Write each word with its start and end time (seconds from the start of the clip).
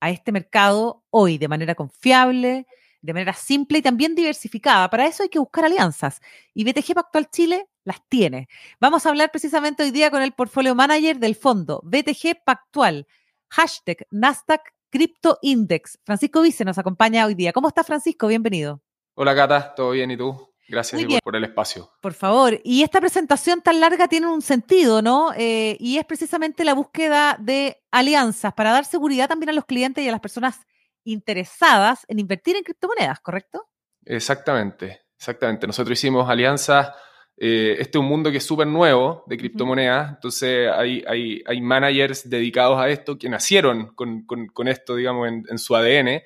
a 0.00 0.10
este 0.10 0.32
mercado 0.32 1.04
hoy 1.10 1.38
de 1.38 1.48
manera 1.48 1.74
confiable, 1.74 2.66
de 3.00 3.12
manera 3.12 3.32
simple 3.32 3.78
y 3.78 3.82
también 3.82 4.14
diversificada. 4.14 4.90
Para 4.90 5.06
eso 5.06 5.22
hay 5.22 5.28
que 5.28 5.38
buscar 5.38 5.64
alianzas 5.64 6.20
y 6.54 6.64
BTG 6.64 6.94
Pactual 6.94 7.30
Chile 7.30 7.68
las 7.84 8.06
tiene. 8.08 8.48
Vamos 8.80 9.06
a 9.06 9.10
hablar 9.10 9.30
precisamente 9.30 9.82
hoy 9.82 9.90
día 9.90 10.10
con 10.10 10.22
el 10.22 10.32
portfolio 10.32 10.74
manager 10.74 11.18
del 11.18 11.34
fondo 11.34 11.80
BTG 11.84 12.44
Pactual, 12.44 13.06
hashtag 13.48 14.06
Nasdaq 14.10 14.62
Crypto 14.90 15.38
Index. 15.42 15.98
Francisco 16.04 16.42
Vice 16.42 16.64
nos 16.64 16.78
acompaña 16.78 17.26
hoy 17.26 17.34
día. 17.34 17.52
¿Cómo 17.52 17.68
está 17.68 17.84
Francisco? 17.84 18.26
Bienvenido. 18.26 18.82
Hola 19.14 19.34
Cata, 19.34 19.74
¿todo 19.74 19.90
bien 19.90 20.10
y 20.10 20.16
tú? 20.16 20.48
Gracias 20.68 21.02
por 21.22 21.34
el 21.34 21.44
espacio. 21.44 21.90
Por 22.02 22.12
favor. 22.12 22.60
Y 22.62 22.82
esta 22.82 23.00
presentación 23.00 23.62
tan 23.62 23.80
larga 23.80 24.06
tiene 24.06 24.26
un 24.26 24.42
sentido, 24.42 25.00
¿no? 25.00 25.32
Eh, 25.34 25.78
y 25.80 25.96
es 25.96 26.04
precisamente 26.04 26.62
la 26.64 26.74
búsqueda 26.74 27.36
de 27.40 27.78
alianzas 27.90 28.52
para 28.52 28.72
dar 28.72 28.84
seguridad 28.84 29.28
también 29.28 29.48
a 29.48 29.54
los 29.54 29.64
clientes 29.64 30.04
y 30.04 30.08
a 30.08 30.12
las 30.12 30.20
personas 30.20 30.60
interesadas 31.04 32.04
en 32.08 32.18
invertir 32.18 32.56
en 32.56 32.64
criptomonedas, 32.64 33.18
¿correcto? 33.20 33.66
Exactamente, 34.04 35.00
exactamente. 35.16 35.66
Nosotros 35.66 35.98
hicimos 35.98 36.28
alianzas. 36.28 36.92
Eh, 37.38 37.76
este 37.78 37.96
es 37.96 38.02
un 38.02 38.08
mundo 38.08 38.30
que 38.30 38.38
es 38.38 38.44
súper 38.44 38.66
nuevo 38.66 39.24
de 39.26 39.38
criptomonedas, 39.38 40.10
entonces 40.10 40.68
hay, 40.74 41.04
hay, 41.06 41.40
hay, 41.46 41.60
managers 41.60 42.28
dedicados 42.28 42.80
a 42.80 42.88
esto 42.88 43.16
que 43.16 43.28
nacieron 43.28 43.94
con, 43.94 44.26
con, 44.26 44.66
esto, 44.68 44.96
digamos, 44.96 45.28
en, 45.28 45.58
su 45.58 45.76
ADN. 45.76 46.20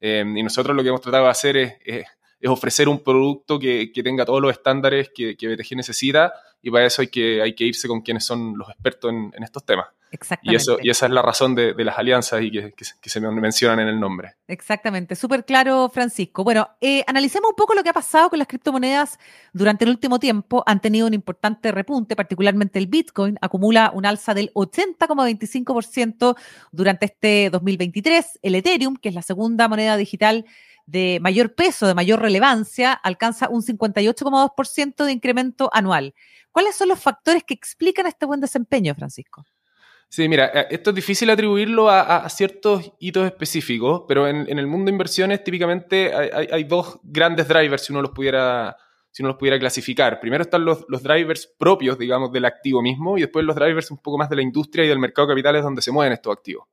Eh, 0.00 0.24
y 0.26 0.42
nosotros 0.42 0.76
lo 0.76 0.82
que 0.82 0.88
hemos 0.88 1.00
tratado 1.00 1.24
de 1.24 1.30
hacer 1.30 1.56
es, 1.56 1.74
es, 1.84 2.06
ofrecer 2.46 2.88
un 2.88 3.02
producto 3.02 3.58
que, 3.58 3.90
que, 3.92 4.02
tenga 4.02 4.24
todos 4.24 4.40
los 4.40 4.52
estándares 4.52 5.10
que, 5.14 5.36
que 5.36 5.48
BTG 5.48 5.76
necesita 5.76 6.32
y 6.62 6.70
para 6.70 6.86
eso 6.86 7.02
hay 7.02 7.08
que, 7.08 7.42
hay 7.42 7.54
que 7.54 7.64
irse 7.64 7.88
con 7.88 8.00
quienes 8.00 8.24
son 8.24 8.56
los 8.56 8.68
expertos 8.68 9.10
en, 9.10 9.32
en 9.34 9.42
estos 9.42 9.64
temas. 9.64 9.86
Exactamente. 10.10 10.52
Y, 10.52 10.56
eso, 10.56 10.78
y 10.82 10.90
esa 10.90 11.06
es 11.06 11.12
la 11.12 11.22
razón 11.22 11.54
de, 11.54 11.74
las 11.84 11.98
alianzas 11.98 12.40
y 12.42 12.50
que, 12.50 12.72
se 13.02 13.20
mencionan 13.20 13.80
en 13.80 13.88
el 13.88 14.00
nombre. 14.00 14.36
Exactamente, 14.46 15.14
súper 15.14 15.44
claro, 15.44 15.90
Francisco. 15.92 16.44
Bueno, 16.44 16.68
eh, 16.80 17.04
analicemos 17.06 17.50
un 17.50 17.56
poco 17.56 17.74
lo 17.74 17.82
que 17.82 17.90
ha 17.90 17.94
pasado 17.94 18.30
con 18.30 18.38
las 18.38 18.48
criptomonedas 18.48 19.18
durante 19.52 19.84
el 19.84 19.90
último 19.90 20.18
tiempo. 20.18 20.62
Han 20.66 20.80
tenido 20.80 21.06
un 21.06 21.14
importante 21.14 21.72
repunte, 21.72 22.16
particularmente 22.16 22.78
el 22.78 22.86
Bitcoin, 22.86 23.36
acumula 23.40 23.90
un 23.94 24.06
alza 24.06 24.34
del 24.34 24.52
80,25% 24.54 26.36
durante 26.72 27.06
este 27.06 27.50
2023. 27.50 28.38
El 28.42 28.54
Ethereum, 28.54 28.96
que 28.96 29.10
es 29.10 29.14
la 29.14 29.22
segunda 29.22 29.68
moneda 29.68 29.96
digital 29.96 30.46
de 30.88 31.18
mayor 31.20 31.54
peso, 31.54 31.86
de 31.86 31.94
mayor 31.94 32.20
relevancia, 32.20 32.94
alcanza 32.94 33.50
un 33.50 33.62
58,2% 33.62 35.04
de 35.04 35.12
incremento 35.12 35.68
anual. 35.74 36.14
¿Cuáles 36.50 36.76
son 36.76 36.88
los 36.88 36.98
factores 36.98 37.44
que 37.44 37.52
explican 37.52 38.06
este 38.06 38.24
buen 38.24 38.40
desempeño, 38.40 38.94
Francisco? 38.94 39.44
Sí, 40.08 40.26
mira, 40.30 40.46
eh, 40.46 40.68
esto 40.70 40.90
es 40.90 40.96
difícil 40.96 41.28
atribuirlo 41.28 41.90
a, 41.90 42.26
ciertos 42.30 42.90
hitos 42.98 43.26
específicos, 43.26 44.04
pero 44.08 44.26
en, 44.26 44.58
el 44.58 44.66
mundo 44.66 44.86
de 44.86 44.92
inversiones 44.92 45.44
típicamente 45.44 46.10
hay, 46.14 46.64
dos 46.64 46.98
grandes 47.02 47.46
drivers 47.46 47.84
si 47.84 47.92
uno 47.92 48.00
los 48.00 48.12
pudiera, 48.12 48.74
si 49.10 49.22
uno 49.22 49.32
los 49.32 49.38
pudiera 49.38 49.58
clasificar. 49.58 50.18
Primero 50.20 50.42
están 50.42 50.64
los, 50.64 50.86
drivers 51.02 51.54
propios, 51.58 51.98
digamos, 51.98 52.32
del 52.32 52.46
activo 52.46 52.80
mismo 52.80 53.18
y 53.18 53.20
después 53.20 53.44
los 53.44 53.54
drivers 53.54 53.90
un 53.90 53.98
poco 53.98 54.16
más 54.16 54.30
de 54.30 54.36
la 54.36 54.42
industria 54.42 54.86
y 54.86 54.88
del 54.88 54.98
mercado 54.98 55.28
de 55.28 55.32
capitales 55.32 55.62
donde 55.62 55.82
se 55.82 55.92
mueven 55.92 56.14
estos 56.14 56.32
activos. 56.32 56.66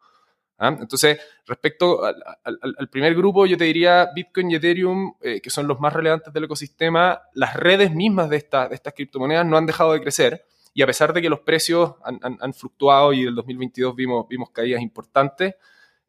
¿Ah? 0.57 0.75
Entonces, 0.79 1.19
respecto 1.45 2.03
al, 2.03 2.89
primer 2.89 3.16
grupo, 3.16 3.45
yo 3.45 3.57
te 3.57 3.66
diría 3.66 4.09
Bitcoin 4.13 4.51
y 4.51 4.55
Ethereum, 4.55 5.13
eh, 5.21 5.41
que 5.41 5.49
son 5.49 5.67
los 5.67 5.79
más 5.79 5.93
relevantes 5.93 6.33
del 6.33 6.45
ecosistema, 6.45 7.21
las 7.33 7.55
redes 7.55 7.91
mismas 7.91 8.29
de, 8.29 8.38
esta, 8.38 8.67
de 8.67 8.75
estas 8.75 8.93
criptomonedas 8.93 9.45
no 9.45 9.57
han 9.57 9.66
dejado 9.66 9.93
de 9.93 10.01
crecer 10.01 10.45
y 10.75 10.81
a 10.81 10.85
pesar 10.85 11.13
de 11.13 11.21
que 11.21 11.29
los 11.29 11.39
precios 11.39 11.93
han, 12.03 12.53
fluctuado 12.53 13.13
y 13.13 13.21
en 13.21 13.29
el 13.29 13.35
2022 13.35 13.95
vimos, 13.95 14.27
vimos 14.27 14.49
caídas 14.49 14.81
importantes, 14.81 15.55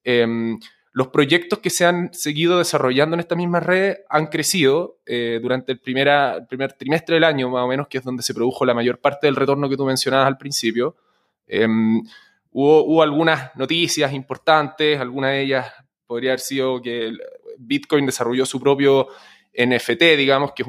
em, 0.02 0.58
los 0.90 1.08
proyectos 1.08 1.60
que 1.60 1.70
se 1.70 1.84
han 1.84 2.12
seguido 2.12 2.58
desarrollando 2.58 3.14
en 3.14 3.20
esta 3.20 3.36
misma 3.36 3.60
red 3.60 3.98
han 4.08 4.26
crecido 4.26 4.98
eh, 5.06 5.38
durante 5.40 5.70
el, 5.70 5.78
primera, 5.78 6.46
primer 6.48 6.72
trimestre 6.72 7.14
del 7.14 7.24
año, 7.24 7.48
más 7.48 7.62
o 7.62 7.68
menos, 7.68 7.86
que 7.86 7.98
es 7.98 8.04
donde 8.04 8.24
se 8.24 8.34
produjo 8.34 8.64
la 8.64 8.74
mayor 8.74 8.98
parte 8.98 9.28
del 9.28 9.36
retorno 9.36 9.68
que 9.68 9.76
tú 9.76 9.84
mencionabas 9.84 10.26
al 10.26 10.38
principio. 10.38 10.96
Hubo, 12.58 12.84
hubo, 12.84 13.02
algunas 13.02 13.54
noticias 13.54 14.14
importantes, 14.14 14.98
alguna 14.98 15.28
de 15.28 15.42
ellas 15.42 15.70
podría 16.06 16.30
haber 16.30 16.40
sido 16.40 16.80
que 16.80 17.12
Bitcoin 17.58 18.06
desarrolló 18.06 18.46
su 18.46 18.58
propio 18.58 19.08
NFT, 19.52 20.16
digamos, 20.16 20.52
que 20.52 20.62
es, 20.62 20.68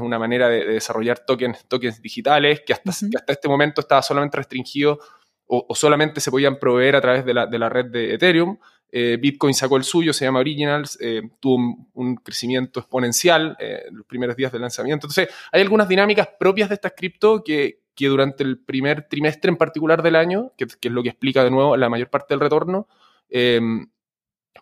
una 0.00 0.16
manera 0.16 0.48
de, 0.48 0.64
desarrollar 0.64 1.24
tokens, 1.26 1.66
tokens 1.66 2.00
digitales, 2.00 2.62
que 2.64 2.72
hasta, 2.72 2.90
hasta 2.90 3.32
este 3.32 3.48
momento 3.48 3.80
estaba 3.80 4.00
solamente 4.00 4.36
restringido 4.36 5.00
o, 5.46 5.74
solamente 5.74 6.20
se 6.20 6.30
podían 6.30 6.58
proveer 6.58 6.94
a 6.94 7.00
través 7.00 7.24
de 7.24 7.34
la, 7.34 7.68
red 7.68 7.86
de 7.86 8.14
Ethereum. 8.14 8.56
Eh, 8.90 9.18
Bitcoin 9.20 9.54
sacó 9.54 9.76
el 9.76 9.84
suyo, 9.84 10.12
se 10.12 10.24
llama 10.24 10.38
Originals, 10.38 10.96
eh, 11.00 11.22
tuvo 11.40 11.88
un, 11.94 12.14
crecimiento 12.16 12.78
exponencial 12.78 13.56
eh, 13.58 13.82
en 13.88 13.96
los 13.96 14.06
primeros 14.06 14.36
días 14.36 14.52
del 14.52 14.62
lanzamiento. 14.62 15.08
Entonces, 15.08 15.28
hay 15.50 15.62
algunas 15.62 15.88
dinámicas 15.88 16.28
propias 16.38 16.68
de 16.68 16.76
estas 16.76 16.92
cripto 16.96 17.42
que, 17.42 17.83
que 17.94 18.08
durante 18.08 18.42
el 18.42 18.58
primer 18.58 19.08
trimestre 19.08 19.50
en 19.50 19.56
particular 19.56 20.02
del 20.02 20.16
año, 20.16 20.52
que, 20.56 20.64
es 20.64 20.92
lo 20.92 21.02
que 21.02 21.10
explica 21.10 21.44
de 21.44 21.50
nuevo 21.50 21.76
la 21.76 21.88
mayor 21.88 22.10
parte 22.10 22.34
del 22.34 22.40
retorno, 22.40 22.88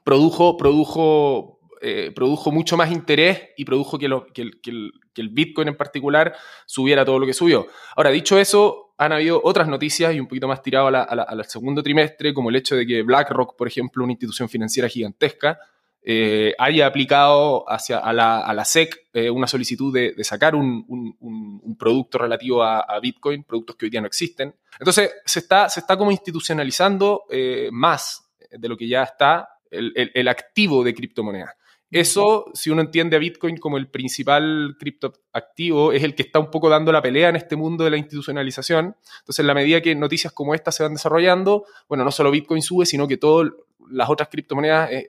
produjo, 0.05 0.57
produjo 0.57 1.61
eh, 1.85 2.13
produjo 2.15 2.53
mucho 2.53 2.77
más 2.77 2.93
interés 2.93 3.49
y 3.57 3.65
produjo 3.65 3.99
que, 3.99 4.07
el, 4.07 5.29
Bitcoin 5.31 5.67
en 5.67 5.77
particular 5.77 6.33
subiera 6.65 7.05
todo 7.05 7.19
lo 7.19 7.27
que 7.27 7.35
subió. 7.35 7.67
Ahora, 7.97 8.11
dicho 8.11 8.39
eso, 8.39 8.95
han 8.99 9.11
habido 9.11 9.41
otras 9.43 9.67
noticias 9.67 10.15
y 10.15 10.21
un 10.21 10.29
poquito 10.29 10.47
más 10.47 10.63
tirado 10.63 10.87
al 10.87 11.45
segundo 11.47 11.83
trimestre, 11.83 12.33
como 12.33 12.51
el 12.51 12.57
hecho 12.57 12.77
de 12.77 12.87
que 12.87 13.03
BlackRock, 13.03 13.57
por 13.57 13.67
ejemplo, 13.67 14.05
una 14.05 14.13
institución 14.13 14.49
financiera 14.49 14.89
gigantesca, 14.89 15.59
eh, 16.05 16.55
haya 16.59 16.87
aplicado 16.87 17.65
hacia, 17.71 17.99
a, 17.99 18.13
la, 18.13 18.65
SEC 18.65 19.09
eh, 19.13 19.31
una 19.31 19.47
solicitud 19.47 19.93
de, 19.95 20.15
sacar 20.25 20.55
un, 20.55 21.77
producto 21.79 22.19
relativo 22.19 22.63
a, 22.63 22.99
Bitcoin, 23.01 23.45
productos 23.45 23.77
que 23.77 23.87
hoy 23.87 23.91
día 23.91 24.01
no 24.01 24.07
existen. 24.07 24.55
Entonces, 24.79 25.11
se 25.25 25.39
está, 25.39 25.69
se 25.69 25.81
está 25.81 25.97
como 25.97 26.11
institucionalizando 26.11 27.25
más 27.71 28.29
de 28.51 28.69
lo 28.69 28.77
que 28.77 28.89
ya 28.89 29.03
está 29.05 29.49
el, 29.71 29.93
el 29.95 30.29
activo 30.29 30.85
de 30.85 30.95
criptomonedas. 30.95 31.55
Eso, 31.93 32.47
si 32.55 32.71
uno 32.71 32.81
entiende 32.81 33.17
a 33.17 33.19
Bitcoin 33.19 33.59
como 33.59 33.77
el 33.77 33.87
principal 33.87 34.77
criptoactivo, 34.81 35.93
es 35.93 36.03
el 36.03 36.15
que 36.15 36.23
está 36.23 36.39
un 36.39 36.51
poco 36.51 36.71
dando 36.71 36.91
la 36.91 37.03
pelea 37.03 37.29
en 37.29 37.37
este 37.37 37.55
mundo 37.55 37.85
de 37.85 37.91
la 37.91 37.99
institucionalización. 37.99 38.97
Entonces, 39.19 39.41
en 39.41 39.47
la 39.47 39.53
medida 39.53 39.83
que 39.83 39.95
noticias 39.95 40.33
como 40.33 40.55
esta 40.55 40.73
se 40.73 40.83
van 40.83 40.95
desarrollando, 40.95 41.67
bueno, 41.91 42.03
no 42.03 42.11
solo 42.11 42.31
Bitcoin 42.31 42.63
sube, 42.63 42.87
sino 42.87 43.07
que 43.07 43.19
todas 43.19 43.53
las 43.93 44.11
otras 44.11 44.29
criptomonedas 44.29 44.91
eh, 44.91 45.09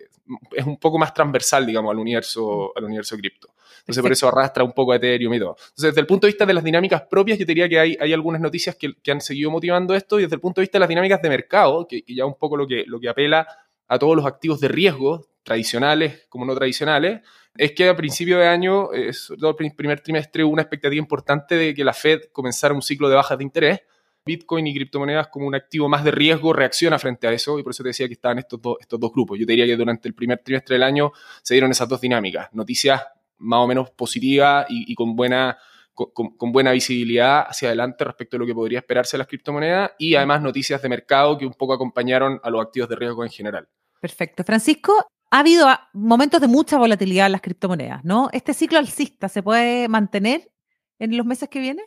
es, 0.51 0.65
un 0.65 0.77
poco 0.77 0.97
más 0.97 1.13
transversal, 1.13 1.65
digamos, 1.65 1.91
al 1.91 1.99
universo, 1.99 2.71
al 2.75 2.85
universo 2.85 3.17
cripto. 3.17 3.49
Entonces, 3.79 4.01
por 4.01 4.11
eso 4.11 4.27
arrastra 4.27 4.63
un 4.63 4.71
poco 4.71 4.93
a 4.93 4.95
Ethereum 4.95 5.33
y 5.33 5.39
todo. 5.39 5.55
Entonces, 5.57 5.83
desde 5.89 6.01
el 6.01 6.07
punto 6.07 6.27
de 6.27 6.31
vista 6.31 6.45
de 6.45 6.53
las 6.53 6.63
dinámicas 6.63 7.01
propias, 7.01 7.37
yo 7.37 7.45
diría 7.45 7.67
que 7.67 7.79
hay, 7.79 7.97
hay 7.99 8.13
algunas 8.13 8.39
noticias 8.39 8.77
que, 8.77 9.11
han 9.11 9.21
seguido 9.21 9.51
motivando 9.51 9.93
esto, 9.93 10.19
y 10.19 10.23
desde 10.23 10.35
el 10.35 10.41
punto 10.41 10.61
de 10.61 10.63
vista 10.63 10.77
de 10.77 10.81
las 10.81 10.89
dinámicas 10.89 11.21
de 11.21 11.29
mercado, 11.29 11.87
que, 11.87 12.03
que 12.03 12.15
ya 12.15 12.25
un 12.25 12.35
poco 12.35 12.55
lo 12.55 12.67
que, 12.67 12.85
lo 12.87 12.99
que 12.99 13.09
apela 13.09 13.47
a 13.87 13.99
todos 13.99 14.15
los 14.15 14.25
activos 14.25 14.59
de 14.59 14.69
riesgo, 14.69 15.27
tradicionales 15.43 16.25
como 16.29 16.45
no 16.45 16.55
tradicionales, 16.55 17.21
es 17.55 17.73
que 17.73 17.87
a 17.87 17.95
principio 17.95 18.39
de 18.39 18.47
año, 18.47 18.89
sobre 19.11 19.39
todo 19.39 19.55
el 19.59 19.75
primer 19.75 19.99
trimestre, 19.99 20.43
hubo 20.43 20.53
una 20.53 20.63
expectativa 20.63 20.99
importante 20.99 21.55
de 21.55 21.73
que 21.73 21.83
la 21.83 21.93
Fed 21.93 22.21
comenzara 22.31 22.73
un 22.73 22.81
ciclo 22.81 23.09
de 23.09 23.15
bajas 23.15 23.37
de 23.37 23.43
interés. 23.43 23.81
Bitcoin 24.25 24.67
y 24.67 24.73
criptomonedas 24.73 25.27
como 25.27 25.47
un 25.47 25.55
activo 25.55 25.89
más 25.89 26.03
de 26.03 26.11
riesgo 26.11 26.53
reacciona 26.53 26.97
frente 26.97 27.27
a 27.27 27.31
eso 27.33 27.59
y 27.59 27.63
por 27.63 27.71
eso 27.71 27.83
te 27.83 27.89
decía 27.89 28.07
que 28.07 28.13
estaban 28.13 28.39
estos, 28.39 28.61
dos, 28.61 28.77
estos 28.79 28.99
dos 28.99 29.11
grupos. 29.11 29.37
Yo 29.37 29.45
te 29.45 29.51
diría 29.53 29.65
que 29.65 29.75
durante 29.75 30.07
el 30.07 30.15
primer 30.15 30.39
trimestre 30.39 30.75
del 30.75 30.83
año 30.83 31.11
se 31.41 31.53
dieron 31.53 31.71
esas 31.71 31.89
dos 31.89 31.99
dinámicas, 31.99 32.49
noticias 32.53 33.01
más 33.39 33.59
o 33.59 33.67
menos 33.67 33.91
positivas 33.91 34.65
y, 34.69 34.95
con 34.95 35.15
buena 35.15 35.57
con, 35.93 36.51
buena 36.51 36.71
visibilidad 36.71 37.45
hacia 37.47 37.67
adelante 37.67 38.03
respecto 38.03 38.37
a 38.37 38.39
lo 38.39 38.47
que 38.47 38.55
podría 38.55 38.79
esperarse 38.79 39.15
de 39.15 39.19
las 39.19 39.27
criptomonedas 39.27 39.91
y 39.99 40.15
además 40.15 40.41
noticias 40.41 40.81
de 40.81 40.89
mercado 40.89 41.37
que 41.37 41.45
un 41.45 41.53
poco 41.53 41.73
acompañaron 41.73 42.39
a 42.43 42.49
los 42.49 42.61
activos 42.65 42.89
de 42.89 42.95
riesgo 42.95 43.23
en 43.23 43.29
general. 43.29 43.67
Perfecto. 44.01 44.43
Francisco, 44.43 45.05
ha 45.29 45.39
habido 45.39 45.67
momentos 45.93 46.41
de 46.41 46.47
mucha 46.47 46.77
volatilidad 46.77 47.27
en 47.27 47.33
las 47.33 47.41
criptomonedas, 47.41 48.03
¿no? 48.03 48.29
¿Este 48.33 48.53
ciclo 48.53 48.79
alcista 48.79 49.29
se 49.29 49.43
puede 49.43 49.87
mantener 49.87 50.51
en 50.97 51.15
los 51.15 51.25
meses 51.25 51.49
que 51.49 51.59
vienen? 51.59 51.85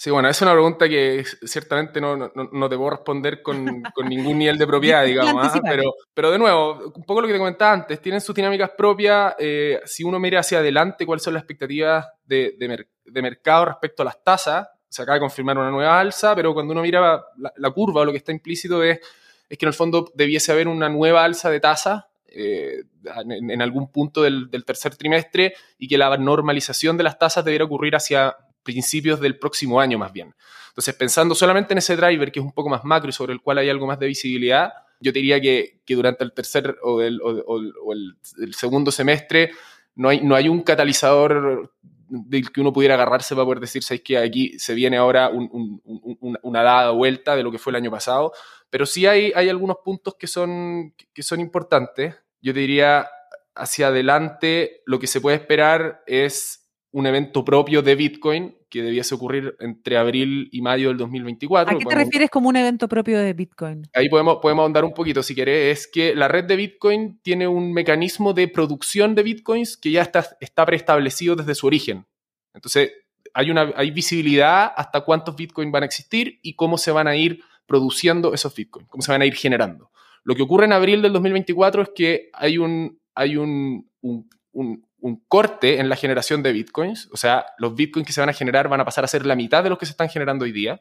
Sí, 0.00 0.10
bueno, 0.12 0.28
es 0.28 0.40
una 0.42 0.52
pregunta 0.52 0.88
que 0.88 1.24
ciertamente 1.42 2.00
no, 2.00 2.16
no, 2.16 2.30
no 2.32 2.68
te 2.68 2.76
puedo 2.76 2.90
responder 2.90 3.42
con, 3.42 3.82
con, 3.92 4.08
ningún 4.08 4.38
nivel 4.38 4.56
de 4.56 4.64
propiedad, 4.64 5.04
digamos, 5.04 5.52
¿ah? 5.52 5.60
pero, 5.60 5.92
pero 6.14 6.30
de 6.30 6.38
nuevo, 6.38 6.92
un 6.94 7.02
poco 7.02 7.20
lo 7.20 7.26
que 7.26 7.32
te 7.32 7.38
comentaba 7.40 7.72
antes, 7.72 8.00
tienen 8.00 8.20
sus 8.20 8.32
dinámicas 8.32 8.70
propias, 8.78 9.34
eh, 9.40 9.80
si 9.86 10.04
uno 10.04 10.20
mira 10.20 10.38
hacia 10.38 10.60
adelante 10.60 11.04
cuáles 11.04 11.24
son 11.24 11.34
las 11.34 11.42
expectativas 11.42 12.06
de, 12.24 12.54
de, 12.60 12.86
de, 13.06 13.22
mercado 13.22 13.64
respecto 13.64 14.02
a 14.02 14.04
las 14.04 14.22
tasas, 14.22 14.68
se 14.88 15.02
acaba 15.02 15.14
de 15.16 15.20
confirmar 15.20 15.58
una 15.58 15.72
nueva 15.72 15.98
alza, 15.98 16.32
pero 16.36 16.54
cuando 16.54 16.74
uno 16.74 16.82
mira 16.82 17.24
la, 17.36 17.52
la 17.56 17.70
curva 17.72 18.04
lo 18.04 18.12
que 18.12 18.18
está 18.18 18.30
implícito 18.30 18.84
es, 18.84 19.00
es, 19.48 19.58
que 19.58 19.64
en 19.64 19.70
el 19.70 19.74
fondo 19.74 20.12
debiese 20.14 20.52
haber 20.52 20.68
una 20.68 20.88
nueva 20.88 21.24
alza 21.24 21.50
de 21.50 21.58
tasas 21.58 22.04
eh, 22.28 22.84
en, 23.24 23.50
en, 23.50 23.62
algún 23.62 23.90
punto 23.90 24.22
del, 24.22 24.48
del 24.48 24.64
tercer 24.64 24.94
trimestre 24.94 25.54
y 25.76 25.88
que 25.88 25.98
la 25.98 26.16
normalización 26.16 26.96
de 26.96 27.02
las 27.02 27.18
tasas 27.18 27.44
debiera 27.44 27.64
ocurrir 27.64 27.96
hacia 27.96 28.36
principios 28.68 29.18
del 29.18 29.38
próximo 29.38 29.80
año 29.80 29.96
más 29.98 30.12
bien. 30.12 30.34
Entonces, 30.68 30.94
pensando 30.94 31.34
solamente 31.34 31.72
en 31.72 31.78
ese 31.78 31.96
driver 31.96 32.30
que 32.30 32.38
es 32.40 32.44
un 32.44 32.52
poco 32.52 32.68
más 32.68 32.84
macro 32.84 33.08
y 33.08 33.12
sobre 33.14 33.32
el 33.32 33.40
cual 33.40 33.56
hay 33.56 33.70
algo 33.70 33.86
más 33.86 33.98
de 33.98 34.06
visibilidad, 34.06 34.70
yo 35.00 35.10
diría 35.10 35.40
que, 35.40 35.80
que 35.86 35.94
durante 35.94 36.22
el 36.22 36.32
tercer 36.32 36.76
o 36.82 37.00
el, 37.00 37.18
o, 37.22 37.30
o 37.30 37.92
el, 37.94 38.14
el, 38.42 38.54
segundo 38.54 38.90
semestre 38.90 39.52
no 39.94 40.10
hay, 40.10 40.20
no 40.20 40.34
hay 40.34 40.50
un 40.50 40.62
catalizador 40.62 41.72
del 42.08 42.52
que 42.52 42.60
uno 42.60 42.72
pudiera 42.72 42.94
agarrarse 42.94 43.34
para 43.34 43.46
poder 43.46 43.60
decir, 43.60 43.82
¿sabes 43.82 44.02
que 44.02 44.18
aquí 44.18 44.58
se 44.58 44.74
viene 44.74 44.98
ahora 44.98 45.30
un, 45.30 45.48
un, 45.50 46.16
un, 46.20 46.38
una 46.42 46.62
dada 46.62 46.90
vuelta 46.90 47.36
de 47.36 47.42
lo 47.42 47.50
que 47.50 47.58
fue 47.58 47.70
el 47.70 47.76
año 47.76 47.90
pasado? 47.90 48.32
Pero 48.68 48.84
sí 48.84 49.06
hay, 49.06 49.32
hay 49.34 49.48
algunos 49.48 49.78
puntos 49.82 50.14
que 50.18 50.26
son, 50.26 50.94
que 51.14 51.22
son 51.22 51.40
importantes. 51.40 52.16
Yo 52.42 52.52
te 52.52 52.60
diría, 52.60 53.08
hacia 53.54 53.88
adelante, 53.88 54.82
lo 54.84 54.98
que 54.98 55.06
se 55.06 55.20
puede 55.20 55.36
esperar 55.38 56.02
es 56.06 56.68
un 56.92 57.06
evento 57.06 57.44
propio 57.44 57.82
de 57.82 57.94
Bitcoin 57.94 58.57
que 58.68 58.82
debiese 58.82 59.14
ocurrir 59.14 59.56
entre 59.60 59.96
abril 59.96 60.48
y 60.52 60.60
mayo 60.60 60.88
del 60.88 60.98
2024. 60.98 61.76
¿A 61.76 61.78
qué 61.78 61.84
te 61.84 61.94
refieres 61.94 62.30
como 62.30 62.48
un 62.48 62.56
evento 62.56 62.88
propio 62.88 63.18
de 63.18 63.32
Bitcoin? 63.32 63.88
Ahí 63.94 64.08
podemos, 64.08 64.38
podemos 64.42 64.62
ahondar 64.62 64.84
un 64.84 64.92
poquito 64.92 65.22
si 65.22 65.34
querés. 65.34 65.78
Es 65.78 65.86
que 65.86 66.14
la 66.14 66.28
red 66.28 66.44
de 66.44 66.56
Bitcoin 66.56 67.20
tiene 67.22 67.48
un 67.48 67.72
mecanismo 67.72 68.34
de 68.34 68.48
producción 68.48 69.14
de 69.14 69.22
Bitcoins 69.22 69.76
que 69.76 69.90
ya 69.90 70.02
está, 70.02 70.26
está 70.40 70.66
preestablecido 70.66 71.36
desde 71.36 71.54
su 71.54 71.66
origen. 71.66 72.06
Entonces, 72.54 72.92
hay, 73.34 73.50
una, 73.50 73.72
hay 73.76 73.90
visibilidad 73.90 74.72
hasta 74.76 75.02
cuántos 75.02 75.36
Bitcoin 75.36 75.72
van 75.72 75.82
a 75.82 75.86
existir 75.86 76.38
y 76.42 76.54
cómo 76.54 76.78
se 76.78 76.90
van 76.90 77.08
a 77.08 77.16
ir 77.16 77.42
produciendo 77.66 78.34
esos 78.34 78.54
Bitcoins, 78.54 78.88
cómo 78.88 79.02
se 79.02 79.12
van 79.12 79.22
a 79.22 79.26
ir 79.26 79.34
generando. 79.34 79.90
Lo 80.24 80.34
que 80.34 80.42
ocurre 80.42 80.66
en 80.66 80.72
abril 80.72 81.02
del 81.02 81.12
2024 81.12 81.82
es 81.82 81.90
que 81.94 82.30
hay 82.32 82.58
un, 82.58 83.00
hay 83.14 83.36
un, 83.36 83.90
un, 84.00 84.28
un 84.52 84.87
un 85.00 85.22
corte 85.28 85.78
en 85.78 85.88
la 85.88 85.96
generación 85.96 86.42
de 86.42 86.52
bitcoins, 86.52 87.08
o 87.12 87.16
sea, 87.16 87.46
los 87.58 87.74
bitcoins 87.74 88.06
que 88.06 88.12
se 88.12 88.20
van 88.20 88.28
a 88.28 88.32
generar 88.32 88.68
van 88.68 88.80
a 88.80 88.84
pasar 88.84 89.04
a 89.04 89.08
ser 89.08 89.24
la 89.26 89.36
mitad 89.36 89.62
de 89.62 89.70
los 89.70 89.78
que 89.78 89.86
se 89.86 89.92
están 89.92 90.08
generando 90.08 90.44
hoy 90.44 90.52
día, 90.52 90.80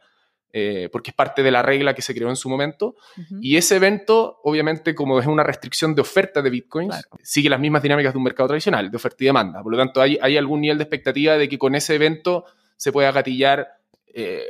eh, 0.53 0.89
porque 0.91 1.11
es 1.11 1.15
parte 1.15 1.43
de 1.43 1.51
la 1.51 1.61
regla 1.61 1.93
que 1.93 2.01
se 2.01 2.15
creó 2.15 2.29
en 2.29 2.35
su 2.35 2.49
momento. 2.49 2.95
Uh 3.17 3.21
-huh. 3.21 3.39
Y 3.41 3.57
ese 3.57 3.75
evento, 3.75 4.39
obviamente, 4.43 4.95
como 4.95 5.19
es 5.19 5.27
una 5.27 5.43
restricción 5.43 5.93
de 5.93 6.01
oferta 6.01 6.41
de 6.41 6.49
bitcoins, 6.49 6.89
claro. 6.89 7.09
sigue 7.21 7.49
las 7.49 7.59
mismas 7.59 7.83
dinámicas 7.83 8.13
de 8.13 8.17
un 8.17 8.23
mercado 8.23 8.47
tradicional, 8.47 8.89
de 8.89 8.95
oferta 8.95 9.17
y 9.23 9.27
demanda. 9.27 9.61
Por 9.61 9.71
lo 9.71 9.77
tanto, 9.77 10.01
hay, 10.01 10.17
hay 10.21 10.37
algún 10.37 10.61
nivel 10.61 10.77
de 10.77 10.85
expectativa 10.85 11.37
de 11.37 11.47
que 11.49 11.59
con 11.59 11.75
ese 11.75 11.95
evento 11.95 12.45
se 12.77 12.91
pueda 12.91 13.11
gatillar 13.11 13.76
eh, 14.13 14.49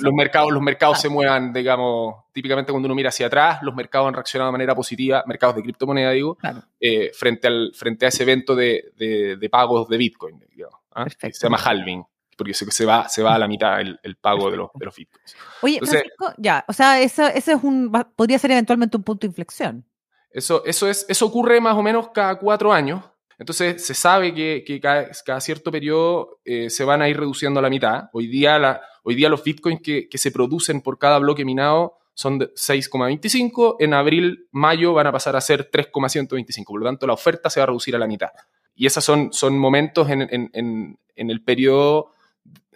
los 0.00 0.14
mercados, 0.14 0.50
los 0.50 0.62
mercados 0.62 0.96
claro. 0.96 1.02
se 1.02 1.08
muevan, 1.08 1.52
digamos, 1.52 2.24
típicamente 2.32 2.72
cuando 2.72 2.86
uno 2.86 2.94
mira 2.94 3.10
hacia 3.10 3.26
atrás, 3.26 3.62
los 3.62 3.74
mercados 3.74 4.08
han 4.08 4.14
reaccionado 4.14 4.48
de 4.48 4.52
manera 4.52 4.74
positiva, 4.74 5.24
mercados 5.26 5.56
de 5.56 5.62
criptomoneda, 5.62 6.10
digo, 6.12 6.36
claro. 6.36 6.62
eh, 6.80 7.10
frente, 7.12 7.48
al, 7.48 7.72
frente 7.74 8.06
a 8.06 8.08
ese 8.08 8.22
evento 8.22 8.54
de, 8.54 8.92
de, 8.96 9.36
de 9.36 9.50
pagos 9.50 9.88
de 9.88 9.96
Bitcoin, 9.96 10.44
digamos, 10.54 10.78
¿eh? 10.96 11.32
se 11.32 11.46
llama 11.46 11.58
halving 11.58 12.04
porque 12.38 12.54
se, 12.54 12.70
se, 12.70 12.86
va, 12.86 13.08
se 13.08 13.20
va 13.20 13.34
a 13.34 13.38
la 13.38 13.48
mitad 13.48 13.80
el, 13.80 13.98
el 14.00 14.16
pago 14.16 14.48
de 14.48 14.56
los, 14.56 14.70
de 14.74 14.84
los 14.86 14.94
bitcoins. 14.94 15.36
Oye, 15.60 15.74
Entonces, 15.74 16.02
Francisco, 16.16 16.34
ya, 16.38 16.64
o 16.68 16.72
sea, 16.72 17.00
eso, 17.00 17.26
eso 17.26 17.52
es 17.52 17.64
un, 17.64 17.90
podría 18.14 18.38
ser 18.38 18.52
eventualmente 18.52 18.96
un 18.96 19.02
punto 19.02 19.22
de 19.22 19.26
inflexión. 19.26 19.84
Eso, 20.30 20.64
eso, 20.64 20.88
es, 20.88 21.04
eso 21.08 21.26
ocurre 21.26 21.60
más 21.60 21.74
o 21.74 21.82
menos 21.82 22.10
cada 22.10 22.38
cuatro 22.38 22.72
años, 22.72 23.02
entonces 23.38 23.84
se 23.84 23.94
sabe 23.94 24.34
que, 24.34 24.64
que 24.66 24.80
cada, 24.80 25.10
cada, 25.24 25.40
cierto 25.40 25.70
periodo 25.70 26.40
eh, 26.44 26.70
se 26.70 26.84
van 26.84 27.02
a 27.02 27.08
ir 27.08 27.16
reduciendo 27.16 27.60
a 27.60 27.62
la 27.62 27.70
mitad. 27.70 28.10
Hoy 28.12 28.26
día, 28.26 28.58
la, 28.58 28.80
hoy 29.04 29.14
día 29.14 29.28
los 29.28 29.44
bitcoins 29.44 29.80
que, 29.80 30.08
que, 30.08 30.18
se 30.18 30.32
producen 30.32 30.80
por 30.80 30.98
cada 30.98 31.18
bloque 31.18 31.44
minado 31.44 31.98
son 32.14 32.40
de 32.40 32.52
6,25. 32.54 33.76
En 33.78 33.94
abril, 33.94 34.48
mayo 34.50 34.92
van 34.92 35.06
a 35.06 35.12
pasar 35.12 35.36
a 35.36 35.40
ser 35.40 35.70
3,125. 35.70 36.72
Por 36.72 36.80
lo 36.80 36.86
tanto, 36.86 37.06
la 37.06 37.12
oferta 37.12 37.48
se 37.48 37.60
va 37.60 37.64
a 37.64 37.66
reducir 37.68 37.94
a 37.94 37.98
la 38.00 38.08
mitad. 38.08 38.30
Y 38.74 38.86
esos 38.86 39.04
son, 39.04 39.32
son 39.32 39.56
momentos 39.56 40.10
en, 40.10 40.22
en, 40.22 40.50
en, 40.52 40.98
en, 41.14 41.30
el 41.30 41.44
periodo, 41.44 42.12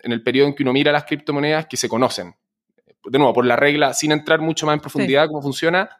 en 0.03 0.12
el 0.12 0.23
periodo 0.23 0.47
en 0.47 0.55
que 0.55 0.62
uno 0.62 0.73
mira 0.73 0.93
las 0.93 1.05
criptomonedas 1.05 1.67
que 1.67 1.76
se 1.76 1.88
conocen. 1.88 2.37
De 3.05 3.19
nuevo, 3.19 3.32
por 3.32 3.47
la 3.47 3.56
regla, 3.56 3.94
sin 3.94 4.12
entrar 4.12 4.41
mucho 4.41 4.67
más 4.67 4.75
en 4.75 4.81
profundidad 4.81 5.25
sí. 5.25 5.29
cómo 5.29 5.43
funciona, 5.43 5.91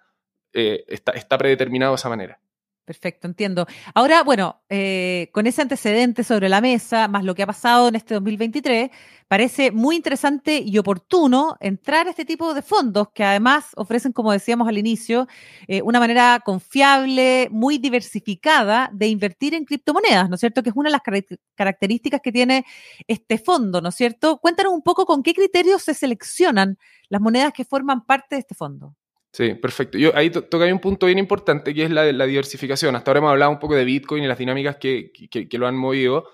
eh, 0.53 0.85
está, 0.87 1.11
está 1.13 1.37
predeterminado 1.37 1.93
de 1.93 1.97
esa 1.97 2.09
manera. 2.09 2.39
Perfecto, 2.85 3.29
entiendo. 3.29 3.67
Ahora, 3.95 4.25
bueno, 4.25 4.61
eh, 4.69 5.31
con 5.33 5.47
ese 5.47 5.63
antecedente 5.63 6.25
sobre 6.25 6.49
la 6.49 6.61
mesa, 6.61 7.07
más 7.07 7.23
lo 7.23 7.33
que 7.37 7.45
ha 7.45 7.47
pasado 7.47 7.87
en 7.87 7.95
este 7.95 8.15
2023, 8.15 8.91
parece 9.29 9.71
muy 9.71 9.95
interesante 9.95 10.61
y 10.67 10.77
oportuno 10.79 11.57
entrar 11.61 12.09
a 12.09 12.11
este 12.11 12.25
tipo 12.25 12.53
de 12.55 12.61
fondos 12.63 13.09
que 13.15 13.23
además 13.23 13.67
ofrecen, 13.77 14.11
como 14.13 14.33
decíamos 14.33 14.67
al 14.67 14.79
inicio, 14.79 15.29
eh, 15.69 15.81
una 15.83 16.01
manera 16.01 16.41
confiable, 16.45 17.49
muy 17.53 17.79
diversificada 17.79 18.91
de 18.93 19.07
invertir 19.07 19.55
en 19.55 19.65
criptomonedas, 19.65 20.29
¿no 20.29 20.35
es 20.35 20.41
cierto? 20.41 20.65
Que 20.65 20.71
es 20.71 20.77
una 20.77 20.89
de 20.89 20.93
las 20.93 21.03
car 21.03 21.25
características 21.55 22.21
que 22.21 22.33
tiene 22.33 22.65
este 23.07 23.39
fondo, 23.39 23.81
¿no 23.81 23.91
es 23.91 23.95
cierto? 23.95 24.39
Cuéntanos 24.39 24.73
un 24.73 24.83
poco 24.83 25.07
con 25.07 25.23
qué 25.23 25.35
criterios 25.35 25.83
se 25.85 25.95
seleccionan 25.95 26.79
las 27.09 27.21
monedas 27.21 27.53
que 27.53 27.65
forman 27.65 28.05
parte 28.05 28.35
de 28.35 28.41
este 28.41 28.57
fondo. 28.57 28.97
Sí, 29.33 29.55
perfecto. 29.55 29.97
Yo 29.97 30.15
ahí 30.15 30.29
to 30.29 30.45
toca 30.45 30.67
un 30.67 30.79
punto 30.79 31.07
bien 31.07 31.19
importante 31.19 31.73
que 31.73 31.85
es 31.85 31.91
la 31.91 32.27
diversificación. 32.27 32.95
Hasta 32.95 33.11
ahora 33.11 33.19
hemos 33.19 33.31
hablado 33.31 33.51
un 33.51 33.59
poco 33.59 33.75
de 33.75 33.85
Bitcoin 33.85 34.25
y 34.25 34.27
las 34.27 34.39
dinámicas 34.39 34.77
que, 34.77 35.11
lo 35.53 35.67
han 35.67 35.77
movido, 35.77 36.29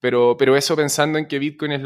pero, 0.00 0.36
eso 0.56 0.76
pensando 0.76 1.18
en 1.18 1.26
que 1.26 1.38
Bitcoin 1.38 1.72
es 1.72 1.82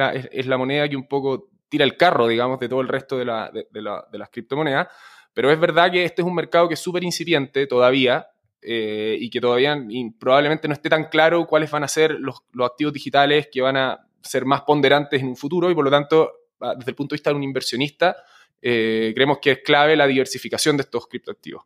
la, 0.47 0.59
moneda 0.59 0.89
que 0.89 0.97
un 0.97 1.09
poco 1.09 1.49
tira 1.71 1.85
el 1.85 1.97
carro, 1.97 2.27
digamos, 2.29 2.61
de 2.61 2.69
todo 2.69 2.83
el 2.83 2.89
resto 2.89 3.17
de, 3.17 3.25
la, 3.25 3.51
de, 3.51 3.67
de, 3.71 3.83
la, 3.83 4.07
de 4.13 4.19
las 4.19 4.29
criptomonedas. 4.29 4.89
Pero 5.33 5.51
es 5.51 5.59
verdad 5.59 5.91
que 5.91 6.05
este 6.05 6.21
es 6.21 6.29
un 6.29 6.35
mercado 6.35 6.69
que 6.69 6.75
es 6.75 6.81
súper 6.81 7.03
incipiente 7.03 7.67
todavía 7.67 8.27
eh, 8.61 9.17
y 9.21 9.31
que 9.31 9.41
todavía 9.41 9.79
probablemente 10.19 10.67
no 10.69 10.75
esté 10.75 10.91
tan 10.91 11.05
claro 11.05 11.47
cuáles 11.47 11.71
van 11.71 11.85
a 11.85 11.89
ser 11.89 12.19
los 12.19 12.43
activos 12.67 12.93
digitales 12.93 13.49
que 13.51 13.63
van 13.63 13.77
a 13.77 14.07
ser 14.21 14.45
más 14.45 14.63
ponderantes 14.63 15.23
en 15.23 15.29
un 15.29 15.37
futuro 15.37 15.71
y 15.71 15.75
por 15.75 15.85
lo 15.85 15.91
tanto, 15.91 16.33
desde 16.77 16.91
el 16.91 16.97
punto 16.97 17.15
de 17.15 17.19
vista 17.19 17.31
de 17.31 17.37
un 17.37 17.45
inversionista, 17.45 18.17
eh, 18.61 19.13
creemos 19.15 19.39
que 19.39 19.53
es 19.53 19.59
clave 19.65 19.97
la 19.97 20.07
diversificación 20.07 20.77
de 20.77 20.83
estos 20.83 21.07
criptoactivos. 21.07 21.65